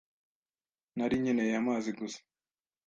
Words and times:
Nari 0.95 1.15
nkeneye 1.21 1.53
amazi 1.61 1.89
gusa. 1.99 2.19